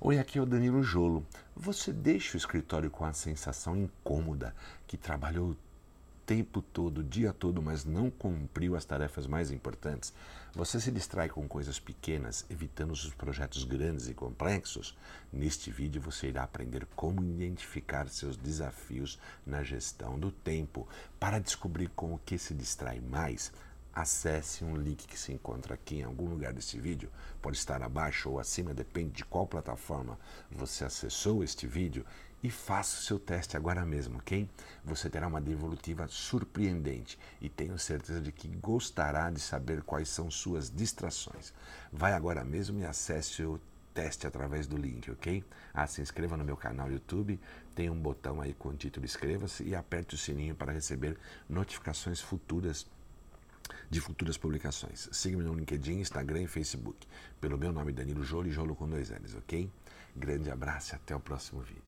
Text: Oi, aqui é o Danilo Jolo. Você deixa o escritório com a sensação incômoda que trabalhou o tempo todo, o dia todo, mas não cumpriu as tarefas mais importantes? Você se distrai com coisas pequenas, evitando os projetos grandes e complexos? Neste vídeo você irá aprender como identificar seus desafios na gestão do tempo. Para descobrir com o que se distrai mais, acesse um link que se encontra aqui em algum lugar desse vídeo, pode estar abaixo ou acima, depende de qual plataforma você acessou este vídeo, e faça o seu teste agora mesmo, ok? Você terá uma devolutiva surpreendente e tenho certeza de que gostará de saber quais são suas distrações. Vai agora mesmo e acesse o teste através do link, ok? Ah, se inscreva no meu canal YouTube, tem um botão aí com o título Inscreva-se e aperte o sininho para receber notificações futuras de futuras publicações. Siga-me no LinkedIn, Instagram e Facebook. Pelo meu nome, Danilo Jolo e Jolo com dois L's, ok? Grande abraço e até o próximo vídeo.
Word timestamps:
Oi, 0.00 0.16
aqui 0.16 0.38
é 0.38 0.40
o 0.40 0.46
Danilo 0.46 0.80
Jolo. 0.80 1.26
Você 1.56 1.92
deixa 1.92 2.36
o 2.36 2.38
escritório 2.38 2.88
com 2.88 3.04
a 3.04 3.12
sensação 3.12 3.76
incômoda 3.76 4.54
que 4.86 4.96
trabalhou 4.96 5.50
o 5.50 5.56
tempo 6.24 6.62
todo, 6.62 6.98
o 6.98 7.04
dia 7.04 7.32
todo, 7.32 7.60
mas 7.60 7.84
não 7.84 8.08
cumpriu 8.08 8.76
as 8.76 8.84
tarefas 8.84 9.26
mais 9.26 9.50
importantes? 9.50 10.14
Você 10.54 10.78
se 10.78 10.92
distrai 10.92 11.28
com 11.28 11.48
coisas 11.48 11.80
pequenas, 11.80 12.46
evitando 12.48 12.92
os 12.92 13.12
projetos 13.12 13.64
grandes 13.64 14.08
e 14.08 14.14
complexos? 14.14 14.96
Neste 15.32 15.68
vídeo 15.68 16.00
você 16.00 16.28
irá 16.28 16.44
aprender 16.44 16.86
como 16.94 17.24
identificar 17.24 18.08
seus 18.08 18.36
desafios 18.36 19.18
na 19.44 19.64
gestão 19.64 20.16
do 20.16 20.30
tempo. 20.30 20.86
Para 21.18 21.40
descobrir 21.40 21.88
com 21.88 22.14
o 22.14 22.20
que 22.24 22.38
se 22.38 22.54
distrai 22.54 23.00
mais, 23.00 23.50
acesse 24.00 24.64
um 24.64 24.76
link 24.76 25.06
que 25.06 25.18
se 25.18 25.32
encontra 25.32 25.74
aqui 25.74 25.96
em 25.96 26.04
algum 26.04 26.28
lugar 26.28 26.52
desse 26.52 26.78
vídeo, 26.78 27.10
pode 27.42 27.56
estar 27.56 27.82
abaixo 27.82 28.30
ou 28.30 28.38
acima, 28.38 28.72
depende 28.72 29.10
de 29.10 29.24
qual 29.24 29.46
plataforma 29.46 30.18
você 30.50 30.84
acessou 30.84 31.42
este 31.42 31.66
vídeo, 31.66 32.04
e 32.40 32.50
faça 32.50 33.00
o 33.00 33.02
seu 33.02 33.18
teste 33.18 33.56
agora 33.56 33.84
mesmo, 33.84 34.18
ok? 34.18 34.48
Você 34.84 35.10
terá 35.10 35.26
uma 35.26 35.40
devolutiva 35.40 36.06
surpreendente 36.06 37.18
e 37.40 37.48
tenho 37.48 37.76
certeza 37.76 38.20
de 38.20 38.30
que 38.30 38.46
gostará 38.46 39.28
de 39.28 39.40
saber 39.40 39.82
quais 39.82 40.08
são 40.08 40.30
suas 40.30 40.70
distrações. 40.70 41.52
Vai 41.92 42.12
agora 42.12 42.44
mesmo 42.44 42.78
e 42.78 42.84
acesse 42.84 43.42
o 43.42 43.60
teste 43.92 44.24
através 44.24 44.68
do 44.68 44.76
link, 44.76 45.10
ok? 45.10 45.42
Ah, 45.74 45.88
se 45.88 46.00
inscreva 46.00 46.36
no 46.36 46.44
meu 46.44 46.56
canal 46.56 46.88
YouTube, 46.88 47.40
tem 47.74 47.90
um 47.90 48.00
botão 48.00 48.40
aí 48.40 48.54
com 48.54 48.68
o 48.68 48.76
título 48.76 49.04
Inscreva-se 49.04 49.64
e 49.64 49.74
aperte 49.74 50.14
o 50.14 50.18
sininho 50.18 50.54
para 50.54 50.72
receber 50.72 51.18
notificações 51.48 52.20
futuras 52.20 52.86
de 53.90 54.00
futuras 54.00 54.36
publicações. 54.36 55.08
Siga-me 55.12 55.44
no 55.44 55.54
LinkedIn, 55.54 56.00
Instagram 56.00 56.42
e 56.42 56.46
Facebook. 56.46 57.06
Pelo 57.40 57.56
meu 57.56 57.72
nome, 57.72 57.92
Danilo 57.92 58.22
Jolo 58.22 58.48
e 58.48 58.50
Jolo 58.50 58.74
com 58.74 58.88
dois 58.88 59.10
L's, 59.10 59.34
ok? 59.34 59.70
Grande 60.16 60.50
abraço 60.50 60.94
e 60.94 60.96
até 60.96 61.14
o 61.14 61.20
próximo 61.20 61.60
vídeo. 61.60 61.82